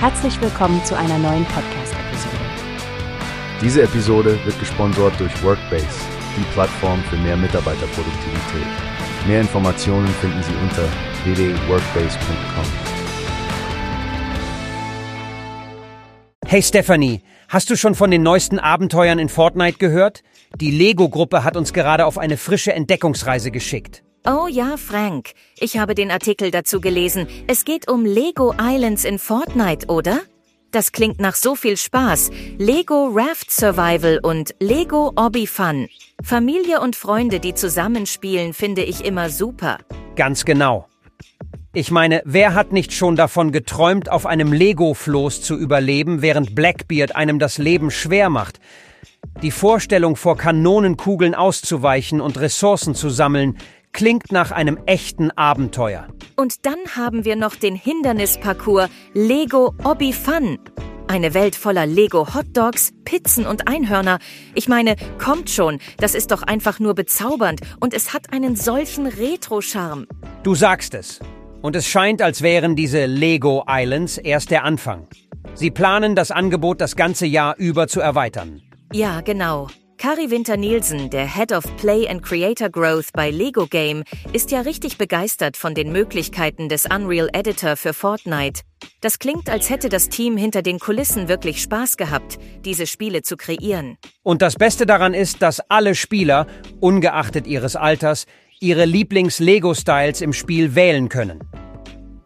[0.00, 2.36] Herzlich willkommen zu einer neuen Podcast-Episode.
[3.60, 5.88] Diese Episode wird gesponsert durch Workbase,
[6.36, 8.68] die Plattform für mehr Mitarbeiterproduktivität.
[9.26, 10.84] Mehr Informationen finden Sie unter
[11.24, 12.64] www.workbase.com.
[16.46, 20.22] Hey Stephanie, hast du schon von den neuesten Abenteuern in Fortnite gehört?
[20.54, 24.04] Die Lego-Gruppe hat uns gerade auf eine frische Entdeckungsreise geschickt.
[24.30, 25.30] Oh ja, Frank.
[25.58, 27.26] Ich habe den Artikel dazu gelesen.
[27.46, 30.20] Es geht um Lego Islands in Fortnite, oder?
[30.70, 32.30] Das klingt nach so viel Spaß.
[32.58, 35.88] Lego Raft Survival und Lego Obby Fun.
[36.22, 39.78] Familie und Freunde, die zusammenspielen, finde ich immer super.
[40.14, 40.86] Ganz genau.
[41.72, 47.16] Ich meine, wer hat nicht schon davon geträumt, auf einem Lego-Floß zu überleben, während Blackbeard
[47.16, 48.60] einem das Leben schwer macht?
[49.40, 53.56] Die Vorstellung, vor Kanonenkugeln auszuweichen und Ressourcen zu sammeln,
[53.98, 56.06] klingt nach einem echten Abenteuer.
[56.36, 60.60] Und dann haben wir noch den Hindernisparcours Lego Obby Fun.
[61.08, 64.20] Eine Welt voller Lego Hotdogs, Pizzen und Einhörner.
[64.54, 69.08] Ich meine, kommt schon, das ist doch einfach nur bezaubernd und es hat einen solchen
[69.08, 70.06] Retro-Charme.
[70.44, 71.18] Du sagst es.
[71.60, 75.08] Und es scheint, als wären diese Lego Islands erst der Anfang.
[75.54, 78.62] Sie planen, das Angebot das ganze Jahr über zu erweitern.
[78.92, 79.66] Ja, genau.
[79.98, 84.96] Kari Winter-Nielsen, der Head of Play and Creator Growth bei Lego Game, ist ja richtig
[84.96, 88.60] begeistert von den Möglichkeiten des Unreal Editor für Fortnite.
[89.00, 93.36] Das klingt, als hätte das Team hinter den Kulissen wirklich Spaß gehabt, diese Spiele zu
[93.36, 93.98] kreieren.
[94.22, 96.46] Und das Beste daran ist, dass alle Spieler,
[96.78, 98.26] ungeachtet ihres Alters,
[98.60, 101.42] ihre Lieblings-Lego-Styles im Spiel wählen können.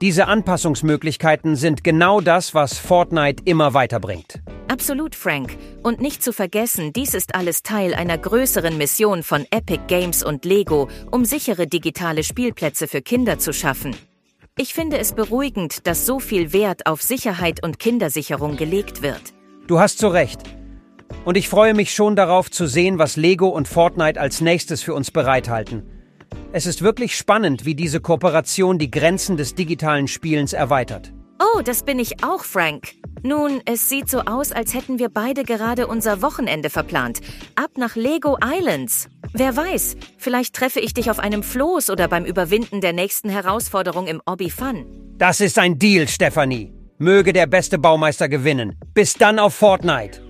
[0.00, 4.40] Diese Anpassungsmöglichkeiten sind genau das, was Fortnite immer weiterbringt.
[4.70, 5.56] Absolut, Frank.
[5.82, 10.44] Und nicht zu vergessen, dies ist alles Teil einer größeren Mission von Epic Games und
[10.44, 13.96] Lego, um sichere digitale Spielplätze für Kinder zu schaffen.
[14.56, 19.20] Ich finde es beruhigend, dass so viel Wert auf Sicherheit und Kindersicherung gelegt wird.
[19.66, 20.38] Du hast so recht.
[21.24, 24.94] Und ich freue mich schon darauf zu sehen, was Lego und Fortnite als nächstes für
[24.94, 25.82] uns bereithalten.
[26.52, 31.12] Es ist wirklich spannend, wie diese Kooperation die Grenzen des digitalen Spielens erweitert.
[31.40, 32.94] Oh, das bin ich auch, Frank.
[33.22, 37.20] Nun, es sieht so aus, als hätten wir beide gerade unser Wochenende verplant.
[37.54, 39.08] Ab nach Lego Islands.
[39.32, 44.06] Wer weiß, vielleicht treffe ich dich auf einem Floß oder beim Überwinden der nächsten Herausforderung
[44.06, 44.86] im Obby Fun.
[45.18, 46.72] Das ist ein Deal, Stephanie.
[46.98, 48.76] Möge der beste Baumeister gewinnen.
[48.94, 50.29] Bis dann auf Fortnite.